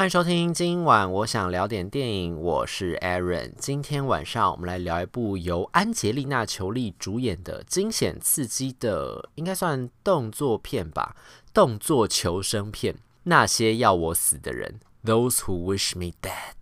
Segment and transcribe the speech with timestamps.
[0.00, 3.52] 欢迎收听，今晚我想聊点电影，我是 Aaron。
[3.58, 11.14] 今天晚上我们来聊一部由安杰丽娜·裘丽主演的惊险刺激的，应该算动作片吧，
[11.52, 12.96] 动作求生片。
[13.24, 16.54] 那些要我死的人，Those who wish me dead。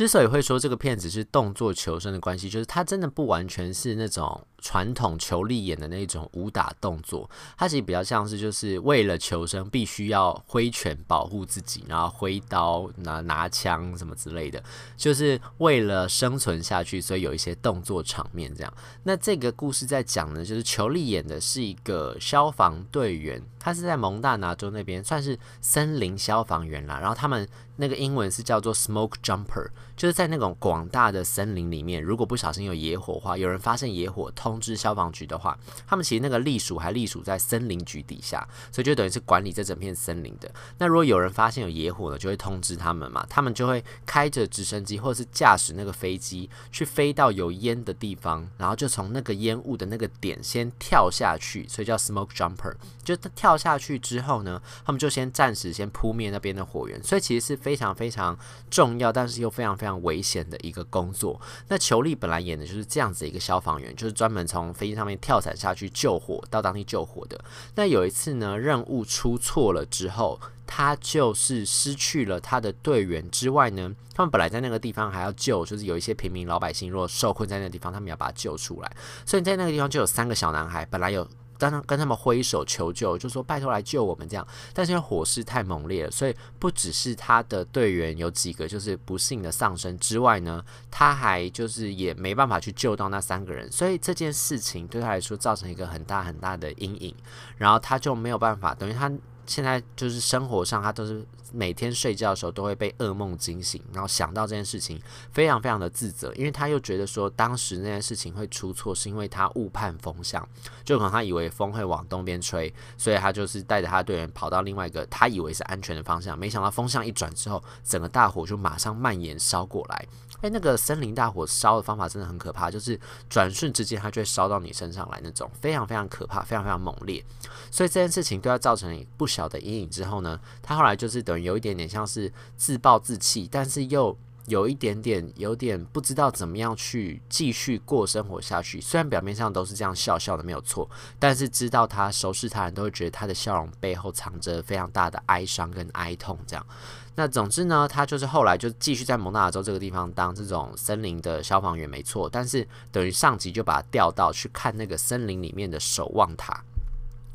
[0.00, 4.46] 之所以会说这个片子是动作求生的关系，就是它真的不完全是那种。
[4.60, 14.62] 传统裘莉演的那种武打动作，它其实比较像是就是为了求生，必须要挥拳保护自己，然后挥刀拿拿枪什么之类的，
[14.96, 18.72] 就是为了生存下去，所以有一些动作场面这样。
[19.04, 26.98] 那这个故事在讲呢，就是裘莉演的是一个消防队员，他是在蒙大拿州那边算是森林消防员啦。
[27.00, 34.49] 然后他们那个英文是叫做 smoke jumper，就是在那种广大的森林里面，如果不小心有野火的话，有人发现野火通。
[34.50, 40.50] 通知消防局的话，他们其实那个隶属还隶属在森林局底下，所以就等于是管理这整片森林的。
[40.78, 52.74] 那如果有人发现有野火呢，就会通知他们嘛，他们就会开着直升机或者是驾驶那个飞机去飞到有烟的地方，然后就从那个烟雾的那个点先跳下去，所以叫 smoke jumper。
[53.04, 58.36] 就他跳下去之后呢，他们就先暂时先扑灭那边的火源，所以其实是非常非常
[58.68, 61.40] 重要，但是又非常非常危险的一个工作。
[61.68, 64.39] 那裘力本来演的就是这样子一个消防员，就是专门。
[64.46, 67.38] 从飞机上面跳伞下去救火，到当地救火的。
[67.74, 78.90] 那有一次呢，任务出错了之后，他就是失去了他的队员之外呢，他们本来在那个地方还要救，就是有一些平民老百姓如果受困在那个地方，他们要把他救出来。
[79.24, 81.26] 所以在那个地方就有三个小男孩，本来有。
[81.60, 84.46] 当他跟他们挥手求救，就说拜托来救我们这样。
[84.72, 93.70] 但是因为火势太猛烈了，所以不只是他的队员有几个就是不幸的丧生之外呢，他还就是也没办法去救到那三个人。
[93.70, 97.14] 所以这件事情对他来说造成一个很大很大的阴影，
[97.58, 99.12] 然后他就没有办法，等于他。
[99.50, 105.02] 现在就是生活上，他都是每天睡觉的时候都会被噩梦惊醒，然后想到这件事情，
[105.32, 110.48] 非常非常的自责，因为他又觉得说，当时那件事情会出错，是因为他误判风向，
[110.84, 120.06] 就可能他以为风会往东边吹，所以他就是带着他的队员跑到另外一个他以为是安全的方向，没想到风向一转之后，整个大火就马上蔓延烧过来。
[120.40, 127.22] 哎，那个森林大火烧的方法真的很可怕，就是转瞬之间它就会烧到你身上来，那种非常非常可怕，非常非常猛烈。
[127.70, 129.50] 所以这件事情对他造成不小。
[129.50, 138.80] 的阴影之后呢，他后来就是等于有一点点像是自暴自弃，但是又有一点点有点不知道怎么样去继续过生活下去。
[138.80, 146.38] 虽然表面上都是这样笑笑的没有错，但是知道他熟识他人都会觉得他的笑容背后藏着非常大的哀伤跟哀痛。
[146.46, 146.66] 这样，
[147.14, 152.28] 那总之呢，他就是后来就继续在蒙大拿州这个地方当这种森林的消防员，没错。
[152.28, 156.64] 但是等于上级就把他调到去看那个森林里面的守望塔。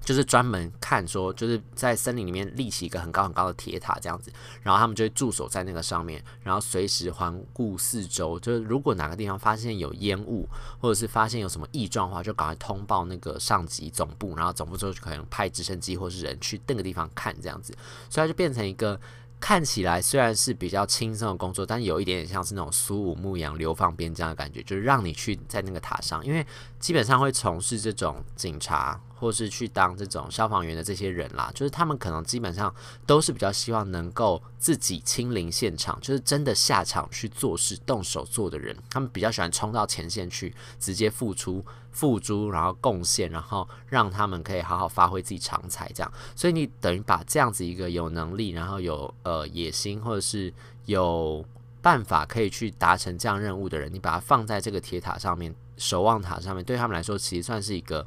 [0.05, 8.39] 就是专门看说，就是在森林里面立起一个很高很高的铁塔这样子，然后他们就会驻守在那个上面，然后随时环顾四周。
[8.39, 10.47] 就是如果哪个地方发现有烟雾，
[10.79, 17.73] 或者是发现有什么异状的话，就赶快通报那个上级总部，然后总部之后就可能派直升机或是人去那个地方看这样子，
[18.09, 18.97] 所以它就变成一个。
[19.37, 26.43] 看起来虽然是比较轻松的工作，但有一点点像是那种苏武牧羊流放边疆的感觉，就是让你去在那个塔上，因为
[26.85, 32.71] 基本上会从事这种警察或是去当这种消防员的这些人啦，就是他们可能基本上
[33.07, 41.65] 都是比较希望能够自己亲临现场，就是真的下场去做事、动手做的人，他们比较喜欢冲到前线去，直接付出。
[41.91, 46.13] 付诸，然后贡献，然后让他们可以好好发挥自己长才，这样。
[46.35, 50.53] 所以你等于把这样子一个有能力，然后有呃野心，或者是
[50.85, 51.43] 有
[51.81, 58.05] 办法可以去达成这样任务的人，你把它放在这个铁塔上面，守望塔上面，对他们来说其实算是一个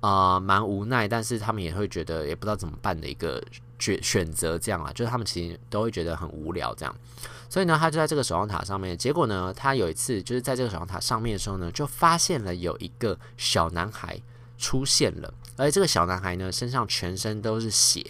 [0.00, 3.42] 呃蛮无奈，但是他们也会觉得也不知道怎么办的一个
[3.78, 6.94] 选选择，这样啊，就是他们其实都会觉得很无聊这样。
[7.48, 8.96] 所以呢，他就在这个守望塔上面。
[8.96, 14.18] 结果呢，他有一次就是在这个守望塔上面的时候呢，就发现了有一个小男孩
[14.62, 15.34] 出现了。
[15.56, 18.00] 而且这个小男孩呢，身上全身都是血，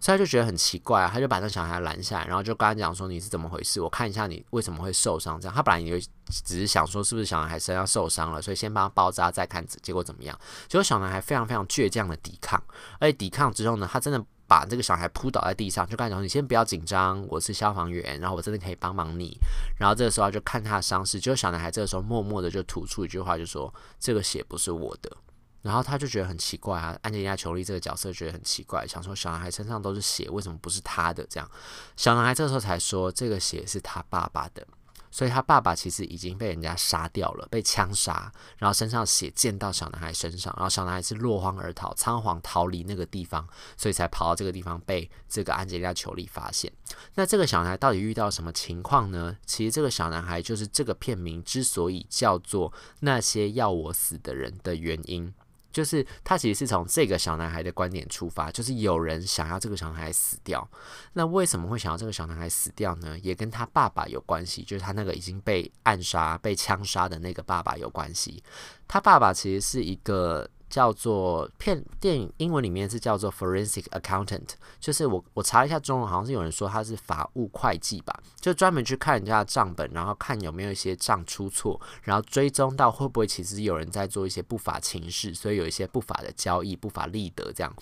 [0.00, 3.80] 所以他就觉得很奇怪啊，他就把那小孩拦下来，然后就跟他讲说：“你是怎么回事？
[3.80, 10.36] 我看一下你为什么会受伤。”这样，他本来以为只是想说是不是小男孩身上受伤了，所以先帮他包扎再看结果怎么样。
[10.66, 12.60] 结果小男孩非常非常倔强的抵抗，
[12.98, 14.24] 而且抵抗之后呢，他真的。
[14.48, 19.36] 把这个小孩扑倒在地上，就跟他讲：“你先不要紧张，我是消防员，然后我真的可以帮忙你。”
[19.78, 23.70] 然后这个时候就看他的伤势，就小男孩这个时候默默的就吐出一句话，就说
[24.00, 25.14] ：“这个血不是我的。”
[25.62, 31.26] 然后他就觉得很奇怪啊，安吉丽娜·裘丽这个角色觉得很奇怪，想说小男孩身上都是血，为什么不是他的？
[31.28, 31.50] 这样，
[31.96, 34.66] 小男孩这时候才说：“这个血是他爸爸的。”
[35.10, 46.70] 所以他爸爸其实已经被人家杀掉了，被枪杀，然后身上血溅到小男孩身上，然后小男孩是落荒而逃，仓皇逃离那个地方，所以才跑到这个地方被这个安吉丽娜·裘丽发现。
[47.14, 49.34] 那这个小男孩到底遇到什么情况呢？
[49.46, 52.70] 其实这个小男孩就是这个片名之所以叫做
[53.00, 55.32] 《那些要我死的人》的原因。
[55.72, 60.68] 就是他其实是从这个小男孩的观点出发，就是有人想要这个小男孩死掉。
[61.12, 63.18] 那为什么会想要这个小男孩死掉呢？
[63.20, 68.42] 也跟他爸爸有关系，就是他那个已经被暗杀、被枪杀的那个爸爸有关系。
[68.86, 70.48] 他爸爸其实是一个。
[70.68, 74.48] 叫做片电影英文里面是叫做 forensic accountant，
[74.78, 87.74] 就是我我查一下中文，好像是有人说他是法务会计吧，就专门去看人家的账本，然后看有没有一些账出错，然后追踪到会不会其实有人在做一些不法情事，所以有一些不法的交易、不法利得这样。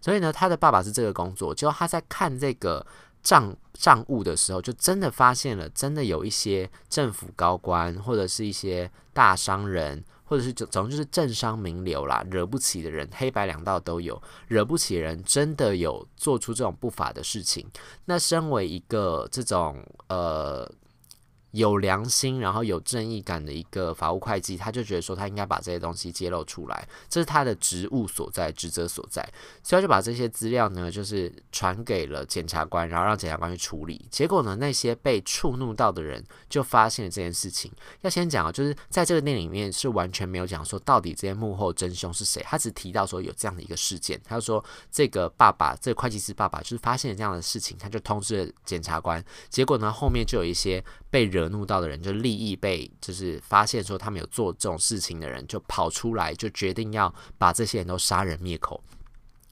[0.00, 2.86] 所以呢，他的爸爸是这个工作，就他在看这个
[3.24, 10.04] 账账务的时候，就真的发现了，真的有一些政府高官或者是一些大商人。
[10.26, 14.20] 或者是总总之就是政商名流啦，惹不起的人，黑白两道都有。
[14.48, 17.68] 惹不起的人真的有做出这种不法的事情。
[18.06, 20.70] 那身为一个这种呃。
[21.54, 29.22] 有良心，然后有正义感的一个法务会计，他就觉得说他应该把这些东西揭露出来，这是他的职务所在、职责所在，
[29.62, 34.04] 所以他就把这些资料呢，就是传给了检察官，然后让检察官去处理。
[34.10, 37.70] 结果呢，那些被触怒到的人就发现了这件事情。
[38.00, 49.24] 要先讲啊，就是在这个电影里面是完全没有讲说到底这些幕后真凶是谁，他只提到说有这样的一个事件，他就说这个爸爸，这个会计师爸爸就是发现了这样的事情，他就通知了检察官。
[49.48, 51.43] 结果呢，后面就有一些被惹。
[51.44, 58.82] 惹怒到的人，就利益被就是发现说他们有做这种事情的人，就跑出来，就决定要把这些人都杀人灭口。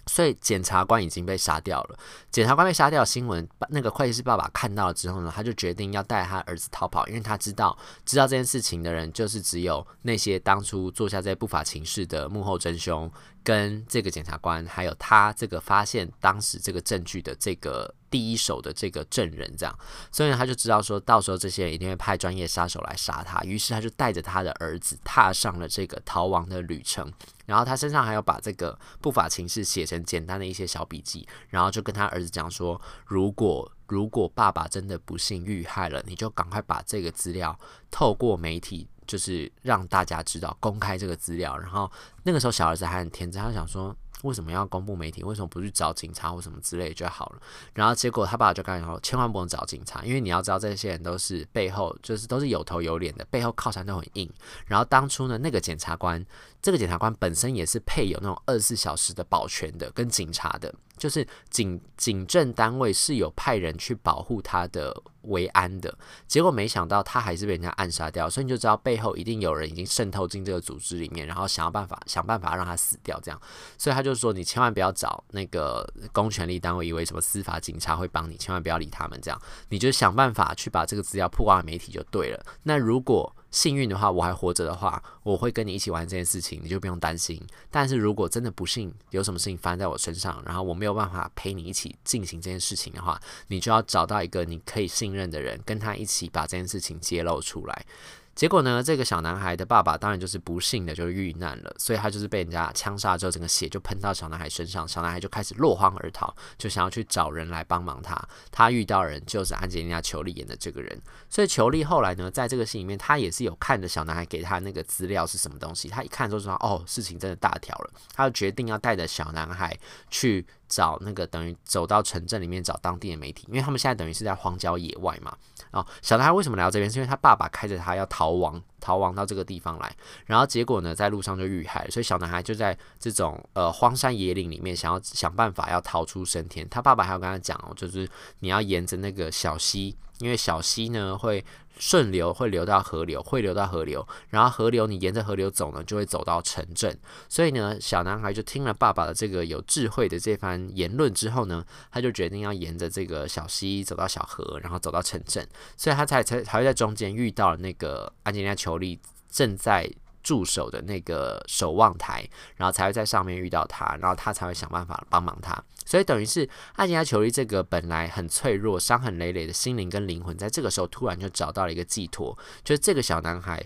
[0.09, 1.99] 所以检察官已经被杀掉了。
[2.31, 13.09] 检察官被杀掉的新闻，那个会计师爸爸看到了之后呢，他就决定要带他儿子逃跑，因为他知道知道这件事情的人，就是只有那些当初做下这些不法情事的幕后真凶，
[13.45, 17.95] 跟这个检察官，还有他这个发现当时这个证据的这个。
[18.13, 19.77] 第一手的这个证人，这样，
[20.13, 27.11] 所以，他就知道说到时候这些人一定会派专业杀手来杀他，于是他就带着他的儿子踏上了这个逃亡的旅程。
[27.47, 37.59] 然后他身上还有把这个不法情事写成简单的一些小笔记，然后就跟他儿子讲说，如果如果爸爸真的不幸遇害了，你就赶快把这个资料
[37.91, 41.57] 透过媒体，就是让大家知道，公开这个资料。
[41.57, 41.91] 然后
[42.23, 43.97] 那个时候小儿子还很天真，他想说。
[44.23, 45.23] 为什么要公布媒体？
[45.23, 47.43] 为什么不去找警察或什么之类就好了？
[47.75, 54.29] 然后结果他爸爸就跟他说：“千万不能找警察，因为你要知道这些人都是背后就是都是有头有脸的，背后靠山都很硬。
[54.67, 56.25] 然后当初呢，那个检察官，
[56.61, 65.93] 这个检察官本身也是配有那种二十四小时的保全的，跟警察的。”就是警警政单位是有派人去保护他的维安的，
[66.29, 73.41] 结果没想到他还是被人家暗杀掉，所以你就知道背后一定有人已经渗透进这个组织里面，然后想要办法想办法让他死掉，这样，
[73.77, 82.45] 所以他就就说你千万不要找那个公权力单位，以为什么司法警察会帮你，千万不要理他们，这样，你就想办法去把这个资料曝光给媒体就对了。
[82.65, 87.41] 那如果幸运的话，我还活着的话，我会跟你一起玩这件事情，你就不用担心。
[87.71, 97.85] 但是如果真的不幸有什么事情发生在我身上，然后我没有办法陪你一起进行这件事情的话，你就要找到一个你可以信任的人，跟他一起把这件事情揭露出来。
[98.35, 108.21] 结果呢，这个小男孩的爸爸当然就是不幸的就遇难了，所以他就是被人家枪杀之后，整个血就喷到小男孩身上，小男孩就开始落荒而逃，就想要去找人来帮忙他。
[108.51, 119.77] 他遇到人就是安吉丽娜·裘丽演的这个人，所以裘丽后来呢，在这个戏里面，他也是有看着小男孩给他那个资料是什么东西，他一看就知道哦，事情真的大条了，他就决定要带着小男孩
[120.11, 120.47] 去。
[120.73, 125.37] 找那个等于走到城镇里面找当地的媒体，因为他们现在等于是在荒郊野外嘛。
[125.73, 126.91] 哦，小男孩为什么来到这边？
[126.91, 129.97] 是因为他爸爸开着他要逃亡，逃亡到这个地方来，
[130.27, 131.89] 然后结果呢，在路上就遇害。
[131.89, 136.69] 所以小男孩就在这种呃荒山野岭里面，想要想办法要逃出升天。
[136.69, 138.07] 他爸爸还要跟他讲哦，就是
[138.41, 139.97] 你要沿着那个小溪。
[140.19, 141.45] 因为小溪呢会
[141.77, 146.97] 顺流，会流到河流，会流到河流，然后河流你沿着河流走呢，就会走到城镇。
[147.29, 155.45] 所以呢，小男孩就听了爸爸的这个有智慧的这番言论之后呢，他就决定要沿着这个小溪走到小河，然后走到城镇。
[155.77, 158.99] 所以他才才才会在中间遇到了那个安吉丽娜·裘球力
[159.31, 159.91] 正在
[160.23, 165.61] 驻守的那个守望台，然后才会在上面遇到他，然后他才会想办法帮忙他。
[165.85, 173.61] 所以等于是阿吉亚球力这个本来很脆弱、伤痕累累的心灵跟灵魂，在这个时候突然就找到了一个寄托，就是这个小男孩，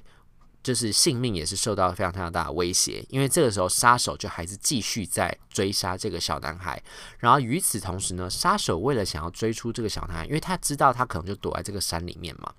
[0.62, 6.82] 就是性命也是受到非常非常大的威胁，因为这个时候杀手就还是继续在追杀这个小男孩。
[7.18, 12.50] 然后与此同时呢，杀手为了想要追出这个小男孩，因为他知道他可能就躲在这个山里面嘛。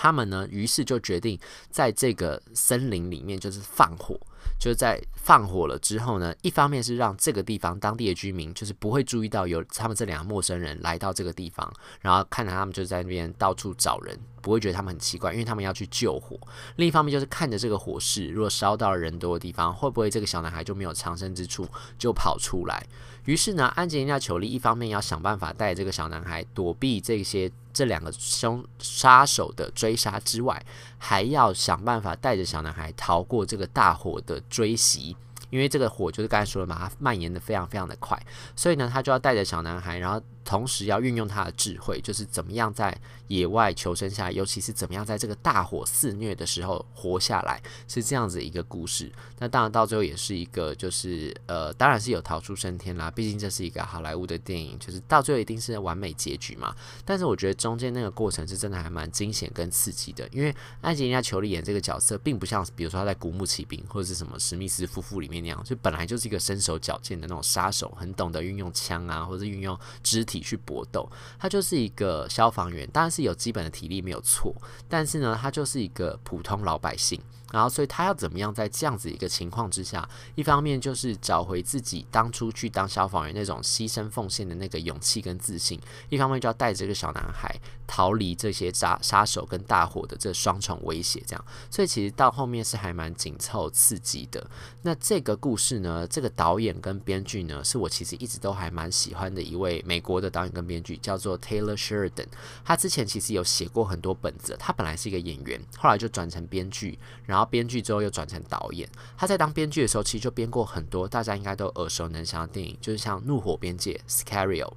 [0.00, 1.36] 他们呢，于是就决定
[1.72, 4.16] 在这个森林里面就是放火。
[4.60, 16.38] 就在放火了之后呢，一方面是让这个地方当地的居民就是不会注意到有他们这两个陌生人来到这个地方，然后看着他们就在那边到处找人，不会觉得他们很奇怪，因为他们要去救火。
[16.76, 22.86] 另一方面就是看着这个火势，如果烧到了人多的地方，会不会这个小男孩就没有藏身之处就跑出来？
[23.24, 30.60] 于是呢，安吉丽娜·裘丽一方面要想办法带这个小男孩躲避这些这两个凶杀手的追杀之外，
[30.98, 35.16] 还要想办法带着小男孩逃过这个大火的追袭。
[35.50, 38.20] 因为这个火就是刚才说的嘛，它蔓延的非常非常的快，
[38.56, 40.20] 所以呢，他就要带着小男孩，然后。
[40.48, 49.12] 同时要运用他的智慧，就是怎么样在野外求生下来，尤其是怎么样在这个大火肆虐的时候活下来，是这样子一个故事。
[49.38, 53.10] 那当然到最后也是一个，就是呃，当然是有逃出生天啦。
[53.10, 56.74] 毕竟这是一个好莱坞的电影，就是到最后一定是完美结局嘛。
[57.04, 70.37] 但是我觉得中间那个过程是真的还蛮惊险跟刺激的，因为安吉丽娜·裘丽演这个角色，并不像比如说他在《古墓奇兵》或者是什么史密斯夫妇里面那样，就本来就是一个身手矫健的那种杀手，很懂得运用枪啊，或者运用肢体。
[70.40, 74.54] 去搏斗，他就是一个消防员，当然是有基本的体力没有错，
[74.88, 77.20] 但是呢，他就是一个普通老百姓。
[77.50, 91.22] 然后，所以他要怎么样在这样子一个情况之下，一方面就是找回自己当初去当消防员那种牺牲奉献的那个勇气跟自信，一方面就要带着这个小男孩逃离这些杀杀手跟大火的这双重威胁。
[91.26, 94.46] 这样，所以其实到后面是还蛮紧凑刺激的。
[94.82, 102.26] 那这个故事呢，这个导演跟编剧呢，是我其实一直都还蛮喜欢的一位美国的导演跟编剧，叫做 Taylor Sheridan。
[102.62, 107.37] 他之前其实有写过很多本子，他本来是一个演员，后来就转成编剧，然后。
[107.38, 114.68] 然后编剧之后又转成导演，他在当编剧的时候，其实就编过很多大家应该都耳熟能详的电影，就是像《怒火边界》（Scario），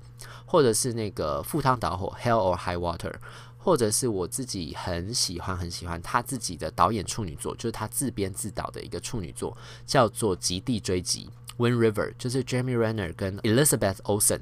[0.46, 3.16] 或者是那个《赴汤蹈火》（Hell or High Water），
[3.58, 11.28] 或者是我自己很喜欢很喜欢他自己的导演处女作，就是他自编自导的一个处女作，叫做《极地追击》
[11.58, 14.42] （Wind River），就是 Jeremy Renner 跟 Elizabeth Olsen。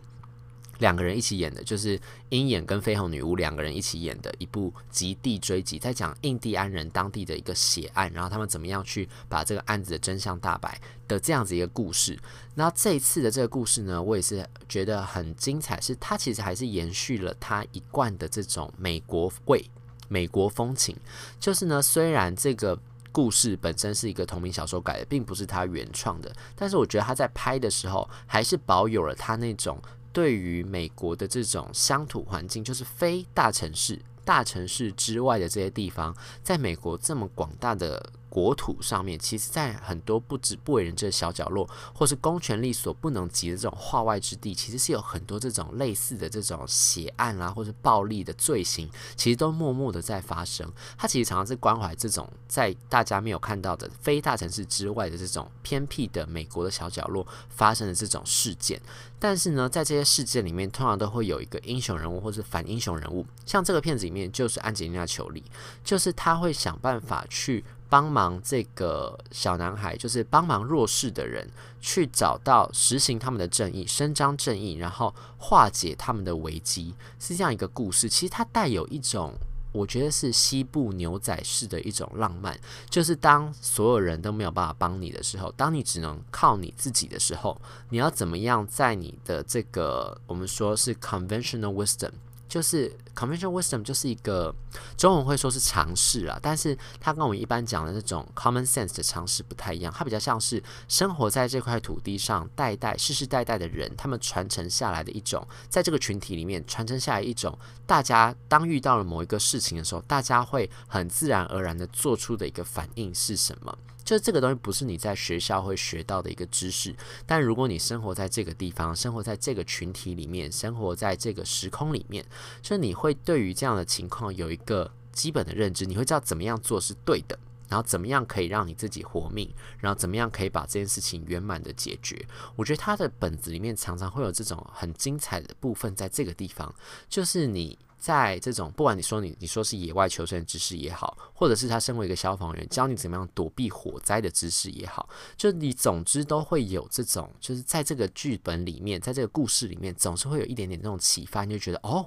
[0.80, 12.18] 两个人一起演的，就是鹰眼跟绯红女巫两个人一起演的一部《极地追击》，在讲印第安人当地的一个血案，然后他们怎么样去把这个案子的真相大白的这样子一个故事。
[12.56, 19.64] 那这一次的这个故事呢，我也是觉得很精彩，是它其实还是延续了它一贯的这种美国味、
[20.08, 20.96] 美国风情。
[21.40, 22.80] 就是呢，虽然这个
[23.12, 29.78] 故事本身是一个同名小说改的，并不是他原创的，但是我觉得他在拍的时候还是保有了他那种。
[30.20, 38.12] 对于美国的这种乡土环境，就是非大城市、大城市之外的这些地方，在美国这么广大的。
[38.30, 50.72] 国土上面，其实，在很多不知不为人知的小角落，或是公权力所不能及的这种化外之地，其实是有很多这种类似的这种血案啦，或是暴力的罪行，其实都默默的在发生。
[50.98, 58.80] 他其实常常是关怀这种在大家没有看到的非大城市之外的这种偏僻的美国的小角落发生的这种事件。
[59.18, 63.26] 但是呢，在这些事件里面，通常都会有一个英雄人物或是反英雄人物。
[63.46, 65.44] 像这个片子里面，就是安吉丽娜·裘丽，
[65.84, 67.66] 就是他会想办法去。
[67.90, 71.50] 帮忙这个小男孩，就是帮忙弱势的人，
[71.82, 78.08] 去找到实行他们的正义，伸张正义，然后化解他们的危机，是这样一个故事。
[78.08, 79.34] 其实它带有一种，
[79.72, 82.58] 我觉得是西部牛仔式的一种浪漫，
[82.90, 92.12] 就是当所有人都没有办法帮你的时候，当你只能靠你自己的时候，你要怎么样在你的这个我们说是 conventional wisdom。
[92.50, 94.54] 就是 conventional wisdom 就是一个
[94.98, 113.78] 中文会说是常识啊，但是它跟我们一般讲的那种 common sense 的常识不太一样，它比较像是生活在这块土地上代代世世代代的人，他们传承下来的一种，在这个群体里面传承下来一种，大家当遇到了某一个事情的时候，大家会很自然而然的做出的一个反应是什么？
[114.10, 116.96] 就这个东西不是你在学校会学到的一个知识，
[117.28, 122.26] 但如果你生活在这个地方，生活在这个群体里面，生活在这个时空里面，
[122.60, 127.38] 就你会对于这样的情况有一个基本的认知，你会知道怎么样做是对的，
[127.68, 129.48] 然后怎么样可以让你自己活命，
[129.78, 132.26] 然后怎么样可以把这件事情圆满的解决。
[132.56, 136.74] 我觉得他的本子里面常常会有这种很精彩的部分，在这个地方，
[137.08, 137.78] 就是你。
[138.00, 152.06] 在这种不管你说你你说是野外求生的知识也好，或者是他身为一个消防员教你怎么样躲避火灾的知识也好，就你总之都会有这种，就是在这个剧本里面，在这个故事里面，总是会有一点点那种启发，你就觉得哦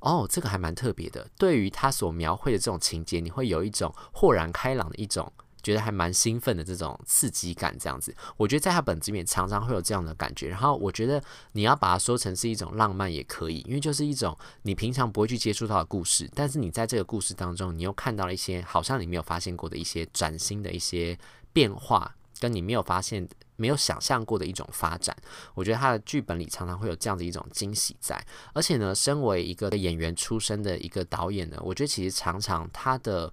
[0.00, 1.28] 哦，这个还蛮特别的。
[1.36, 5.30] 对于他所描绘的这种情节，你会有一种豁然开朗的一种
[5.62, 8.14] 觉得还蛮兴奋的这种刺激感，这样子。
[8.36, 10.48] 我觉得在他本子里面常常会有这样的感觉。
[10.48, 21.18] 然后我觉得你要把它说成是一种浪漫也可以，因为就是一种你平常不会去接触到的故事，但是你在这个故事当中，你又看到了一些好像你没有发现过的一些崭新的一些
[21.52, 25.16] 变化，跟你没有发现、没有想象过的一种发展。
[25.54, 28.24] 我觉得他的剧本里常常会有这样的一种惊喜在。
[28.54, 33.32] 而且呢，身为一个演员出身的一个导演呢，我觉得其实常常他的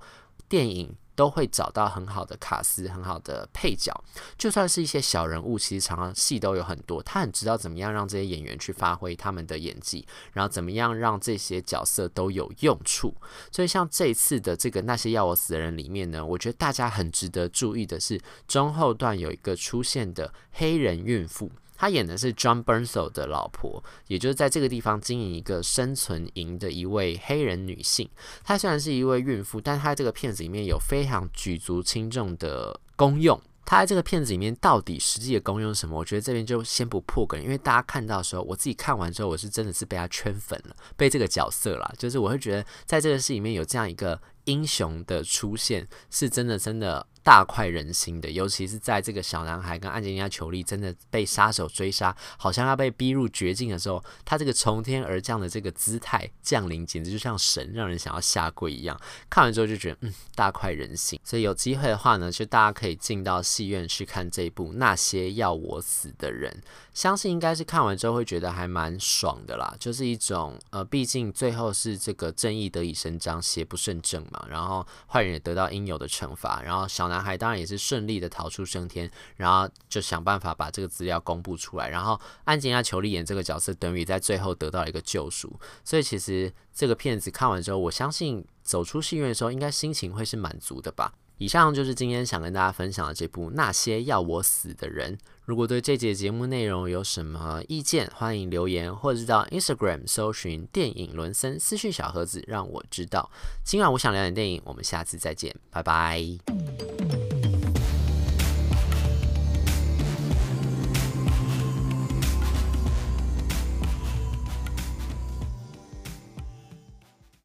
[0.50, 0.96] 电影。
[1.18, 3.92] 都会找到很好的卡司，很好的配角，
[4.38, 7.02] 就算是一些小人物，其实常常戏都有很多。
[7.02, 13.16] 他很知道怎么样让这些演员去发挥他们的演技，然后怎么样让这些角色都有用处。
[13.52, 21.52] 所以像这一次的这个那些要我死的人里面呢，我觉得大家很值得注意的是，中后段有一个出现的黑人孕妇。
[21.78, 28.10] 她演的是 John Bernthal 的老婆，也就是在这个地方经营一个生存营的一位黑人女性。
[28.44, 33.40] 她虽然是一位孕妇，但她这个片子里面有非常举足轻重的功用。
[33.66, 36.00] 她在这个片子里面到底实际的功用是什么？
[36.00, 47.08] 我觉得这边就先不破梗，因为大家看到的时候，我自己看完之后，我是真的是被她圈粉了，被这个角色啦，就是我会觉得在这个戏里面有这样一个英雄的出现，是真的真的。
[47.28, 58.98] 大快人心的，尤其是在这个小男孩跟安吉丽娜·裘丽真的被杀手追杀，好像要被逼入绝境的时候，他这个从天而降的这个姿态降临，简直就像神，让人想要下跪一样。
[59.30, 61.20] 看完之后就觉得，嗯，大快人心。
[61.22, 66.50] 所以有机会的话呢，就大家可以进到戏院去看这一部《那些要我死的人》，
[66.94, 69.76] 相信应该是看完之后会觉得还蛮爽的啦。
[69.78, 77.18] 就是一种，呃，毕竟最后是这个正义得以伸张，邪不胜正嘛，然后坏人也得到应有的惩罚，然后小男。
[77.18, 85.60] 孩当然也是顺利的逃出升天，然后就想办法把这个资料公布出来，然后安吉丽娜·裘丽演这个角色，等于在最后得到了一个救赎。
[85.84, 91.12] 所以其实这个片子看完之后，我相信走出戏院的时候，应该心情会是满足的吧。
[91.38, 95.16] 以上就是今天想跟大家分享的这部《那些要我死的人》。
[95.46, 103.30] 如果对这节节目内容有什么意见，欢迎留言，或者到 Instagram 搜寻电影伦森私讯小盒子，让我知道。
[103.64, 106.22] 今晚我想聊点电影，我们下次再见，拜拜。